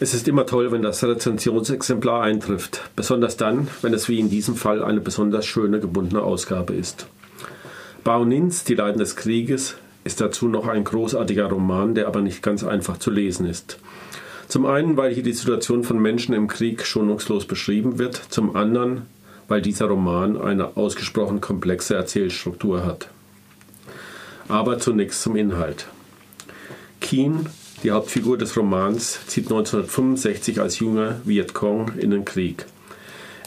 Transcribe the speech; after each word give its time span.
Es 0.00 0.12
ist 0.12 0.26
immer 0.26 0.44
toll, 0.44 0.72
wenn 0.72 0.82
das 0.82 1.04
Rezensionsexemplar 1.04 2.20
eintrifft, 2.24 2.80
besonders 2.96 3.36
dann, 3.36 3.68
wenn 3.80 3.94
es 3.94 4.08
wie 4.08 4.18
in 4.18 4.28
diesem 4.28 4.56
Fall 4.56 4.82
eine 4.82 5.00
besonders 5.00 5.46
schöne 5.46 5.78
gebundene 5.78 6.20
Ausgabe 6.20 6.74
ist. 6.74 7.06
Baunins, 8.02 8.64
Die 8.64 8.74
Leiden 8.74 8.98
des 8.98 9.14
Krieges, 9.14 9.76
ist 10.02 10.20
dazu 10.20 10.48
noch 10.48 10.66
ein 10.66 10.82
großartiger 10.82 11.44
Roman, 11.44 11.94
der 11.94 12.08
aber 12.08 12.22
nicht 12.22 12.42
ganz 12.42 12.64
einfach 12.64 12.98
zu 12.98 13.12
lesen 13.12 13.46
ist. 13.46 13.78
Zum 14.48 14.66
einen, 14.66 14.96
weil 14.96 15.14
hier 15.14 15.22
die 15.22 15.32
Situation 15.32 15.84
von 15.84 16.02
Menschen 16.02 16.34
im 16.34 16.48
Krieg 16.48 16.84
schonungslos 16.84 17.44
beschrieben 17.44 17.96
wird, 17.96 18.16
zum 18.16 18.56
anderen, 18.56 19.02
weil 19.46 19.62
dieser 19.62 19.86
Roman 19.86 20.36
eine 20.36 20.76
ausgesprochen 20.76 21.40
komplexe 21.40 21.94
Erzählstruktur 21.94 22.84
hat. 22.84 23.10
Aber 24.48 24.80
zunächst 24.80 25.22
zum 25.22 25.36
Inhalt. 25.36 25.86
Keen 27.00 27.48
die 27.84 27.90
Hauptfigur 27.90 28.38
des 28.38 28.56
Romans 28.56 29.20
zieht 29.26 29.44
1965 29.44 30.58
als 30.60 30.78
junger 30.78 31.20
Vietcong 31.24 31.92
in 31.98 32.10
den 32.10 32.24
Krieg. 32.24 32.64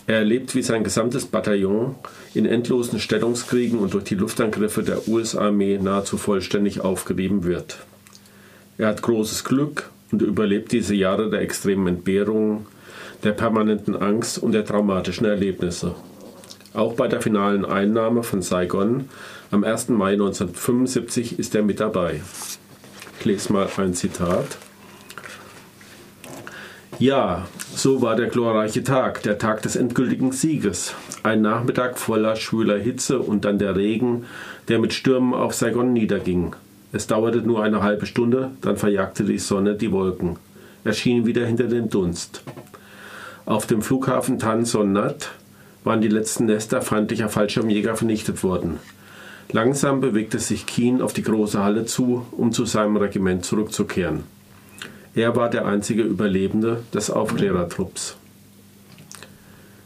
Er 0.06 0.20
erlebt, 0.20 0.54
wie 0.54 0.62
sein 0.62 0.84
gesamtes 0.84 1.26
Bataillon 1.26 1.96
in 2.36 2.46
endlosen 2.46 3.00
Stellungskriegen 3.00 3.80
und 3.80 3.96
durch 3.96 4.04
die 4.04 4.16
Luftangriffe 4.16 4.84
der 4.84 5.08
US-Armee 5.08 5.80
nahezu 5.82 6.18
vollständig 6.18 6.82
aufgerieben 6.82 7.44
wird. 7.44 7.80
Er 8.78 8.90
hat 8.90 9.02
großes 9.02 9.44
Glück 9.44 9.90
und 10.12 10.22
überlebt 10.22 10.72
diese 10.72 10.94
Jahre 10.94 11.32
der 11.32 11.42
extremen 11.42 11.88
Entbehrungen, 11.88 12.68
der 13.24 13.32
permanenten 13.32 13.96
Angst 13.96 14.38
und 14.38 14.52
der 14.52 14.66
traumatischen 14.66 15.26
Erlebnisse. 15.26 15.96
Auch 16.74 16.94
bei 16.94 17.08
der 17.08 17.22
finalen 17.22 17.66
Einnahme 17.66 18.22
von 18.22 18.44
Saigon 18.44 19.10
am 19.50 19.64
1. 19.64 19.90
Mai 19.90 20.12
1975 20.12 21.40
ist 21.40 21.56
er 21.56 21.64
mit 21.64 21.80
dabei. 21.80 22.22
Ich 23.20 23.26
lese 23.26 23.52
mal 23.52 23.68
ein 23.78 23.94
Zitat. 23.94 24.58
Ja, 27.00 27.48
so 27.76 28.02
war 28.02 28.16
der 28.16 28.28
glorreiche 28.28 28.84
Tag, 28.84 29.22
der 29.24 29.38
Tag 29.38 29.62
des 29.62 29.76
endgültigen 29.76 30.32
Sieges. 30.32 30.96
Ein 31.24 31.42
Nachmittag 31.42 31.98
voller 31.98 32.36
schwüler 32.36 32.78
Hitze 32.78 33.20
und 33.20 33.46
dann 33.46 33.60
der 33.60 33.76
Regen, 33.76 34.26
der 34.68 34.80
mit 34.80 34.94
Stürmen 34.94 35.34
auf 35.34 35.54
Saigon 35.54 35.94
niederging. 35.94 36.56
Es 36.92 37.06
dauerte 37.06 37.40
nur 37.40 37.64
eine 37.64 37.84
halbe 37.84 38.06
Stunde, 38.06 38.52
dann 38.62 38.78
verjagte 38.78 39.24
die 39.26 39.40
Sonne 39.40 39.76
die 39.76 39.92
Wolken, 39.92 40.38
erschien 40.84 41.26
wieder 41.26 41.46
hinter 41.46 41.66
dem 41.66 41.90
Dunst. 41.90 42.44
Auf 43.46 43.68
dem 43.68 43.82
Flughafen 43.82 44.40
Tan 44.40 44.66
Son 44.66 44.94
Nhat 44.94 45.32
waren 45.84 46.02
die 46.02 46.08
letzten 46.08 46.46
Nester 46.46 46.82
feindlicher 46.82 47.30
Fallschirmjäger 47.30 47.96
vernichtet 47.96 48.44
worden. 48.44 48.80
Langsam 49.52 50.02
bewegte 50.02 50.40
sich 50.40 50.66
Keen 50.66 51.02
auf 51.02 51.14
die 51.14 51.24
große 51.24 51.64
Halle 51.64 51.86
zu, 51.86 52.26
um 52.32 52.52
zu 52.52 52.66
seinem 52.66 52.98
Regiment 52.98 53.46
zurückzukehren. 53.46 54.24
Er 55.16 55.36
war 55.36 55.50
der 55.50 55.66
einzige 55.66 56.04
Überlebende 56.04 56.84
des 56.94 57.10
Aufklärertrupps. 57.10 58.18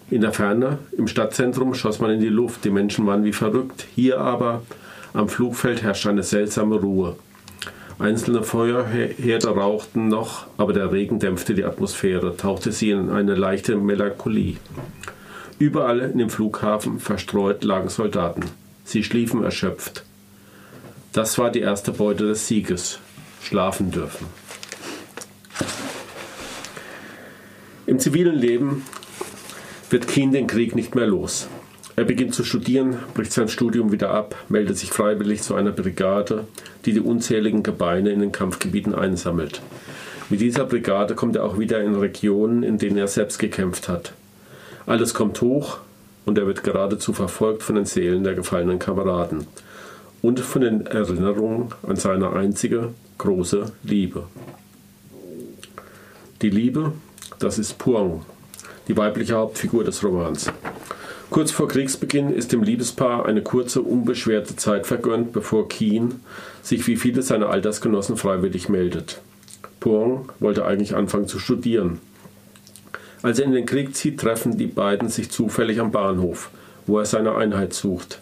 In 0.09 0.21
der 0.21 0.33
Ferne, 0.33 0.79
im 0.97 1.07
Stadtzentrum, 1.07 1.73
schoss 1.73 1.99
man 1.99 2.11
in 2.11 2.19
die 2.19 2.27
Luft, 2.27 2.65
die 2.65 2.69
Menschen 2.69 3.05
waren 3.05 3.23
wie 3.23 3.31
verrückt. 3.31 3.85
Hier 3.95 4.19
aber, 4.19 4.63
am 5.13 5.29
Flugfeld, 5.29 5.83
herrschte 5.83 6.09
eine 6.09 6.23
seltsame 6.23 6.75
Ruhe. 6.75 7.15
Einzelne 7.97 8.41
Feuerherde 8.41 9.49
rauchten 9.49 10.07
noch, 10.07 10.47
aber 10.57 10.73
der 10.73 10.91
Regen 10.91 11.19
dämpfte 11.19 11.53
die 11.53 11.63
Atmosphäre, 11.63 12.35
tauchte 12.35 12.71
sie 12.71 12.89
in 12.89 13.09
eine 13.11 13.35
leichte 13.35 13.77
Melancholie. 13.77 14.57
Überall 15.59 15.99
in 15.99 16.17
dem 16.17 16.31
Flughafen 16.31 16.99
verstreut 16.99 17.63
lagen 17.63 17.89
Soldaten. 17.89 18.41
Sie 18.91 19.05
schliefen 19.05 19.41
erschöpft. 19.41 20.03
Das 21.13 21.37
war 21.37 21.49
die 21.49 21.61
erste 21.61 21.93
Beute 21.93 22.25
des 22.27 22.47
Sieges. 22.47 22.99
Schlafen 23.41 23.89
dürfen. 23.89 24.27
Im 27.85 27.99
zivilen 27.99 28.35
Leben 28.35 28.83
wird 29.89 30.09
Keen 30.09 30.33
den 30.33 30.47
Krieg 30.47 30.75
nicht 30.75 30.93
mehr 30.93 31.07
los. 31.07 31.47
Er 31.95 32.03
beginnt 32.03 32.33
zu 32.33 32.43
studieren, 32.43 32.97
bricht 33.13 33.31
sein 33.31 33.47
Studium 33.47 33.93
wieder 33.93 34.11
ab, 34.11 34.35
meldet 34.49 34.77
sich 34.77 34.91
freiwillig 34.91 35.41
zu 35.41 35.55
einer 35.55 35.71
Brigade, 35.71 36.47
die 36.85 36.91
die 36.91 36.99
unzähligen 36.99 37.63
Gebeine 37.63 38.11
in 38.11 38.19
den 38.19 38.33
Kampfgebieten 38.33 38.93
einsammelt. 38.93 39.61
Mit 40.29 40.41
dieser 40.41 40.65
Brigade 40.65 41.15
kommt 41.15 41.37
er 41.37 41.45
auch 41.45 41.57
wieder 41.57 41.81
in 41.81 41.95
Regionen, 41.95 42.63
in 42.63 42.77
denen 42.77 42.97
er 42.97 43.07
selbst 43.07 43.39
gekämpft 43.39 43.87
hat. 43.87 44.11
Alles 44.85 45.13
kommt 45.13 45.39
hoch, 45.41 45.79
und 46.25 46.37
er 46.37 46.47
wird 46.47 46.63
geradezu 46.63 47.13
verfolgt 47.13 47.63
von 47.63 47.75
den 47.75 47.85
Seelen 47.85 48.23
der 48.23 48.35
gefallenen 48.35 48.79
Kameraden 48.79 49.47
und 50.21 50.39
von 50.39 50.61
den 50.61 50.85
Erinnerungen 50.85 51.69
an 51.87 51.95
seine 51.95 52.33
einzige 52.33 52.89
große 53.17 53.71
Liebe. 53.83 54.23
Die 56.41 56.49
Liebe, 56.49 56.93
das 57.39 57.59
ist 57.59 57.77
Puang, 57.77 58.25
die 58.87 58.97
weibliche 58.97 59.35
Hauptfigur 59.35 59.83
des 59.83 60.03
Romans. 60.03 60.51
Kurz 61.29 61.51
vor 61.51 61.67
Kriegsbeginn 61.67 62.33
ist 62.33 62.51
dem 62.51 62.61
Liebespaar 62.61 63.25
eine 63.25 63.41
kurze, 63.41 63.81
unbeschwerte 63.81 64.57
Zeit 64.57 64.85
vergönnt, 64.85 65.31
bevor 65.31 65.69
Keen 65.69 66.19
sich 66.61 66.85
wie 66.87 66.97
viele 66.97 67.21
seiner 67.21 67.49
Altersgenossen 67.49 68.17
freiwillig 68.17 68.67
meldet. 68.67 69.21
Puang 69.79 70.29
wollte 70.39 70.65
eigentlich 70.65 70.95
anfangen 70.95 71.27
zu 71.27 71.39
studieren, 71.39 71.99
als 73.23 73.39
er 73.39 73.45
in 73.45 73.51
den 73.51 73.65
Krieg 73.65 73.95
zieht, 73.95 74.19
treffen 74.19 74.57
die 74.57 74.67
beiden 74.67 75.09
sich 75.09 75.29
zufällig 75.31 75.79
am 75.79 75.91
Bahnhof, 75.91 76.49
wo 76.87 76.99
er 76.99 77.05
seine 77.05 77.35
Einheit 77.35 77.73
sucht. 77.73 78.19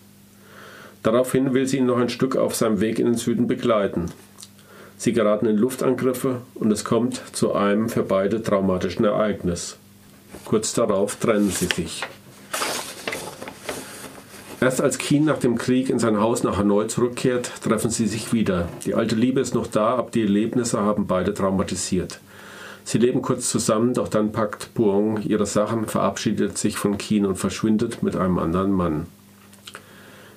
Daraufhin 1.03 1.53
will 1.53 1.65
sie 1.65 1.77
ihn 1.77 1.85
noch 1.85 1.97
ein 1.97 2.09
Stück 2.09 2.35
auf 2.35 2.55
seinem 2.55 2.81
Weg 2.81 2.99
in 2.99 3.05
den 3.05 3.15
Süden 3.15 3.47
begleiten. 3.47 4.07
Sie 4.97 5.13
geraten 5.13 5.45
in 5.45 5.55
Luftangriffe 5.55 6.41
und 6.55 6.71
es 6.71 6.83
kommt 6.83 7.21
zu 7.31 7.53
einem 7.53 7.87
für 7.87 8.03
beide 8.03 8.43
traumatischen 8.43 9.05
Ereignis. 9.05 9.77
Kurz 10.43 10.73
darauf 10.73 11.15
trennen 11.15 11.49
sie 11.49 11.67
sich. 11.73 12.03
Erst 14.61 14.81
als 14.81 14.97
Keen 14.97 15.23
nach 15.23 15.37
dem 15.37 15.57
Krieg 15.57 15.89
in 15.89 15.99
sein 15.99 16.19
Haus 16.19 16.43
nach 16.43 16.57
Hanoi 16.57 16.87
zurückkehrt, 16.87 17.49
treffen 17.63 17.89
sie 17.89 18.07
sich 18.07 18.33
wieder. 18.33 18.67
Die 18.85 18.93
alte 18.93 19.15
Liebe 19.15 19.39
ist 19.39 19.55
noch 19.55 19.67
da, 19.67 19.95
aber 19.95 20.11
die 20.11 20.23
Erlebnisse 20.23 20.81
haben 20.81 21.07
beide 21.07 21.33
traumatisiert. 21.33 22.19
Sie 22.89 22.97
leben 22.97 23.21
kurz 23.21 23.51
zusammen, 23.51 23.93
doch 23.93 24.07
dann 24.07 24.31
packt 24.31 24.73
Buong 24.73 25.21
ihre 25.21 25.45
Sachen, 25.45 25.85
verabschiedet 25.85 26.57
sich 26.57 26.75
von 26.75 26.97
Keen 26.97 27.23
und 27.23 27.35
verschwindet 27.35 28.01
mit 28.01 28.15
einem 28.15 28.39
anderen 28.39 28.71
Mann. 28.71 29.05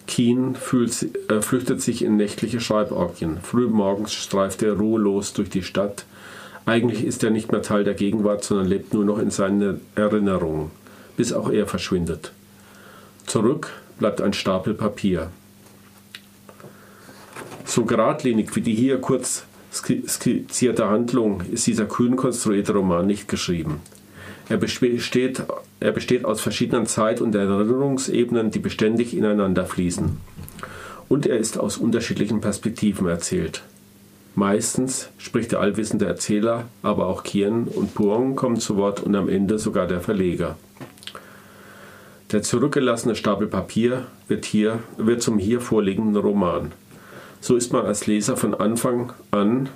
Keen 0.06 0.54
fühlt, 0.54 1.30
äh, 1.30 1.40
flüchtet 1.40 1.80
sich 1.80 2.04
in 2.04 2.18
nächtliche 2.18 2.60
Schreiborgien. 2.60 3.38
Frühmorgens 3.42 4.12
streift 4.12 4.62
er 4.62 4.74
ruhelos 4.74 5.32
durch 5.32 5.48
die 5.48 5.62
Stadt. 5.62 6.04
Eigentlich 6.66 7.06
ist 7.06 7.24
er 7.24 7.30
nicht 7.30 7.52
mehr 7.52 7.62
Teil 7.62 7.84
der 7.84 7.94
Gegenwart, 7.94 8.44
sondern 8.44 8.66
lebt 8.66 8.92
nur 8.92 9.06
noch 9.06 9.18
in 9.18 9.30
seinen 9.30 9.80
Erinnerungen, 9.94 10.70
bis 11.16 11.32
auch 11.32 11.50
er 11.50 11.66
verschwindet. 11.66 12.32
Zurück 13.24 13.70
bleibt 13.98 14.20
ein 14.20 14.34
Stapel 14.34 14.74
Papier. 14.74 15.30
So 17.64 17.86
geradlinig 17.86 18.54
wie 18.54 18.60
die 18.60 18.74
hier 18.74 19.00
kurz 19.00 19.46
skizzierte 19.72 20.88
Handlung 20.88 21.42
ist 21.50 21.66
dieser 21.66 21.86
kühn 21.86 22.16
konstruierte 22.16 22.72
Roman 22.72 23.06
nicht 23.06 23.28
geschrieben. 23.28 23.80
Er 24.48 24.58
besteht, 24.58 25.42
er 25.80 25.92
besteht 25.92 26.24
aus 26.24 26.40
verschiedenen 26.40 26.86
Zeit- 26.86 27.20
und 27.20 27.34
Erinnerungsebenen, 27.34 28.50
die 28.50 28.58
beständig 28.58 29.16
ineinander 29.16 29.64
fließen. 29.64 30.18
Und 31.08 31.26
er 31.26 31.38
ist 31.38 31.58
aus 31.58 31.78
unterschiedlichen 31.78 32.40
Perspektiven 32.40 33.06
erzählt. 33.06 33.62
Meistens 34.34 35.10
spricht 35.18 35.52
der 35.52 35.60
allwissende 35.60 36.06
Erzähler, 36.06 36.66
aber 36.82 37.06
auch 37.06 37.22
Kien 37.22 37.64
und 37.64 37.94
Puong 37.94 38.34
kommen 38.34 38.56
zu 38.56 38.76
Wort 38.76 39.00
und 39.02 39.14
am 39.14 39.28
Ende 39.28 39.58
sogar 39.58 39.86
der 39.86 40.00
Verleger. 40.00 40.56
Der 42.32 42.42
zurückgelassene 42.42 43.14
Stapel 43.14 43.46
Papier 43.46 44.06
wird, 44.26 44.46
hier, 44.46 44.78
wird 44.96 45.20
zum 45.20 45.38
hier 45.38 45.60
vorliegenden 45.60 46.16
Roman. 46.16 46.72
So 47.42 47.56
ist 47.56 47.72
man 47.72 47.84
als 47.84 48.06
Leser 48.06 48.38
von 48.38 48.54
Anfang 48.54 49.12
an 49.32 49.68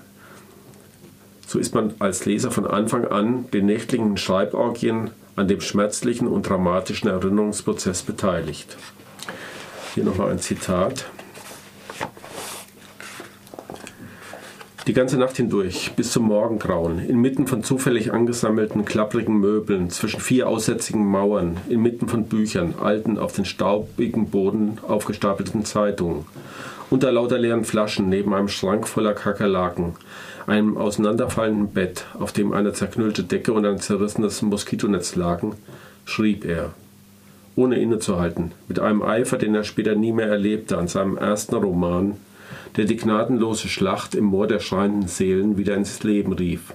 so 1.48 1.58
ist 1.60 1.74
man 1.74 1.94
als 2.00 2.24
Leser 2.24 2.50
von 2.50 2.66
Anfang 2.66 3.04
an 3.06 3.50
den 3.52 3.66
nächtlichen 3.66 4.16
Schreiborgien 4.16 5.10
an 5.36 5.48
dem 5.48 5.60
schmerzlichen 5.60 6.26
und 6.26 6.48
dramatischen 6.48 7.08
Erinnerungsprozess 7.08 8.02
beteiligt. 8.02 8.76
Hier 9.94 10.04
nochmal 10.04 10.30
ein 10.30 10.38
Zitat. 10.38 11.06
Die 14.86 14.92
ganze 14.92 15.18
Nacht 15.18 15.36
hindurch, 15.36 15.94
bis 15.96 16.12
zum 16.12 16.26
Morgengrauen, 16.26 17.00
inmitten 17.00 17.48
von 17.48 17.64
zufällig 17.64 18.12
angesammelten, 18.12 18.84
klapprigen 18.84 19.36
Möbeln, 19.36 19.90
zwischen 19.90 20.20
vier 20.20 20.48
aussätzigen 20.48 21.04
Mauern, 21.04 21.56
inmitten 21.68 22.06
von 22.06 22.26
Büchern, 22.26 22.74
alten, 22.80 23.18
auf 23.18 23.32
den 23.32 23.44
staubigen 23.44 24.30
Boden 24.30 24.78
aufgestapelten 24.86 25.64
Zeitungen, 25.64 26.24
unter 26.88 27.10
lauter 27.10 27.36
leeren 27.36 27.64
Flaschen 27.64 28.08
neben 28.08 28.32
einem 28.32 28.46
Schrank 28.46 28.86
voller 28.86 29.12
Kakerlaken, 29.12 29.94
einem 30.46 30.76
auseinanderfallenden 30.76 31.72
Bett, 31.72 32.06
auf 32.20 32.30
dem 32.30 32.52
eine 32.52 32.72
zerknüllte 32.72 33.24
Decke 33.24 33.52
und 33.54 33.66
ein 33.66 33.80
zerrissenes 33.80 34.40
Moskitonetz 34.42 35.16
lagen, 35.16 35.56
schrieb 36.04 36.44
er, 36.44 36.74
ohne 37.56 37.80
innezuhalten, 37.80 38.52
mit 38.68 38.78
einem 38.78 39.02
Eifer, 39.02 39.36
den 39.36 39.56
er 39.56 39.64
später 39.64 39.96
nie 39.96 40.12
mehr 40.12 40.28
erlebte, 40.28 40.78
an 40.78 40.86
seinem 40.86 41.16
ersten 41.16 41.56
Roman, 41.56 42.18
der 42.76 42.84
die 42.84 42.96
gnadenlose 42.96 43.68
Schlacht 43.68 44.14
im 44.14 44.24
Moor 44.24 44.46
der 44.46 44.60
schreienden 44.60 45.08
Seelen 45.08 45.56
wieder 45.56 45.74
ins 45.74 46.02
Leben 46.02 46.32
rief. 46.32 46.72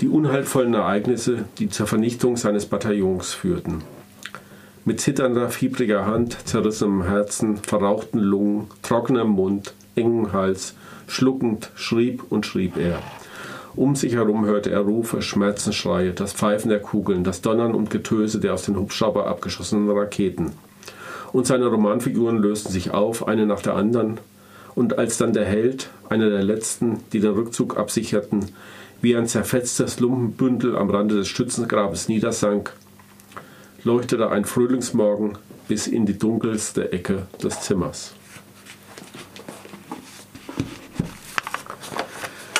die 0.00 0.08
unheilvollen 0.08 0.74
Ereignisse, 0.74 1.44
die 1.58 1.68
zur 1.68 1.86
Vernichtung 1.86 2.36
seines 2.36 2.66
Bataillons 2.66 3.34
führten. 3.34 3.82
Mit 4.84 5.00
zitternder, 5.00 5.50
fiebriger 5.50 6.06
Hand, 6.06 6.36
zerrissenem 6.46 7.02
Herzen, 7.02 7.58
verrauchten 7.58 8.20
Lungen, 8.20 8.68
trockenem 8.82 9.28
Mund, 9.28 9.74
engem 9.96 10.32
Hals, 10.32 10.74
schluckend 11.08 11.70
schrieb 11.74 12.22
und 12.30 12.46
schrieb 12.46 12.76
er. 12.76 13.02
Um 13.76 13.96
sich 13.96 14.14
herum 14.14 14.44
hörte 14.44 14.70
er 14.70 14.80
Rufe, 14.80 15.20
Schmerzensschreie, 15.20 16.12
das 16.12 16.32
Pfeifen 16.32 16.68
der 16.68 16.80
Kugeln, 16.80 17.22
das 17.22 17.42
Donnern 17.42 17.74
und 17.74 17.90
Getöse 17.90 18.40
der 18.40 18.54
aus 18.54 18.62
den 18.62 18.76
Hubschrauber 18.76 19.26
abgeschossenen 19.26 19.90
Raketen. 19.90 20.52
Und 21.32 21.46
seine 21.46 21.66
Romanfiguren 21.66 22.38
lösten 22.38 22.72
sich 22.72 22.92
auf, 22.92 23.28
eine 23.28 23.46
nach 23.46 23.60
der 23.60 23.74
anderen, 23.74 24.18
und 24.78 24.96
als 24.96 25.18
dann 25.18 25.32
der 25.32 25.44
Held, 25.44 25.90
einer 26.08 26.30
der 26.30 26.44
letzten, 26.44 27.00
die 27.12 27.18
den 27.18 27.32
Rückzug 27.32 27.76
absicherten, 27.76 28.52
wie 29.02 29.16
ein 29.16 29.26
zerfetztes 29.26 29.98
Lumpenbündel 29.98 30.76
am 30.76 30.88
Rande 30.88 31.16
des 31.16 31.26
Schützengrabes 31.26 32.08
niedersank, 32.08 32.72
leuchtete 33.82 34.30
ein 34.30 34.44
Frühlingsmorgen 34.44 35.36
bis 35.66 35.88
in 35.88 36.06
die 36.06 36.16
dunkelste 36.16 36.92
Ecke 36.92 37.26
des 37.42 37.60
Zimmers. 37.62 38.14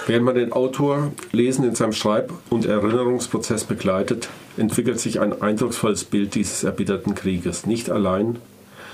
Während 0.08 0.24
man 0.24 0.34
den 0.34 0.52
Autor 0.52 1.12
lesend 1.30 1.68
in 1.68 1.76
seinem 1.76 1.92
Schreib- 1.92 2.32
und 2.50 2.66
Erinnerungsprozess 2.66 3.62
begleitet, 3.62 4.28
entwickelt 4.56 4.98
sich 4.98 5.20
ein 5.20 5.40
eindrucksvolles 5.40 6.02
Bild 6.02 6.34
dieses 6.34 6.64
erbitterten 6.64 7.14
Krieges. 7.14 7.64
Nicht 7.64 7.90
allein, 7.90 8.40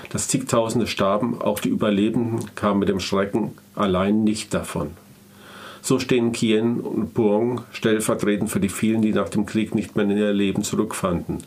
dass 0.09 0.27
zigtausende 0.27 0.87
starben, 0.87 1.41
auch 1.41 1.59
die 1.59 1.69
Überlebenden 1.69 2.55
kamen 2.55 2.79
mit 2.79 2.89
dem 2.89 2.99
Schrecken 2.99 3.51
allein 3.75 4.23
nicht 4.23 4.53
davon. 4.53 4.91
So 5.81 5.99
stehen 5.99 6.31
Kien 6.31 6.79
und 6.79 7.13
Buong 7.13 7.61
stellvertretend 7.71 8.49
für 8.49 8.59
die 8.59 8.69
vielen, 8.69 9.01
die 9.01 9.13
nach 9.13 9.29
dem 9.29 9.45
Krieg 9.45 9.75
nicht 9.75 9.95
mehr 9.95 10.05
in 10.05 10.17
ihr 10.17 10.33
Leben 10.33 10.63
zurückfanden. 10.63 11.43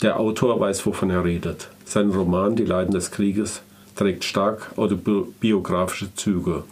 Der 0.00 0.18
Autor 0.18 0.58
weiß, 0.58 0.86
wovon 0.86 1.10
er 1.10 1.24
redet. 1.24 1.68
Sein 1.84 2.10
Roman 2.10 2.56
Die 2.56 2.64
Leiden 2.64 2.94
des 2.94 3.10
Krieges 3.10 3.62
trägt 3.94 4.24
stark 4.24 4.72
autobiografische 4.76 6.14
Züge. 6.14 6.64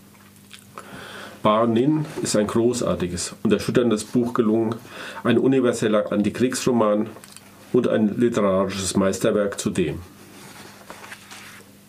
Bar 1.43 1.67
Nin 1.67 2.07
ist 2.23 2.37
ein 2.37 2.47
großartiges 2.47 3.35
und 3.43 3.53
erschütterndes 3.53 4.05
Buch 4.05 4.35
gelungen, 4.35 4.75
ein 5.23 5.39
universeller 5.39 6.11
Antikriegsroman 6.13 7.09
und 7.73 7.89
ein 7.89 8.19
literarisches 8.19 8.97
Meisterwerk 8.97 9.61
zudem. 9.61 10.01